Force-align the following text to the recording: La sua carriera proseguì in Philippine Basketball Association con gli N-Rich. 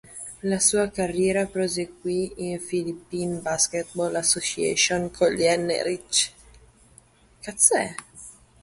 La 0.41 0.57
sua 0.59 0.89
carriera 0.89 1.45
proseguì 1.45 2.31
in 2.37 2.59
Philippine 2.65 3.37
Basketball 3.37 4.15
Association 4.15 5.11
con 5.11 5.27
gli 5.29 5.43
N-Rich. 5.47 6.31